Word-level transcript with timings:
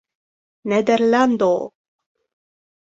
nederlando 0.65 1.59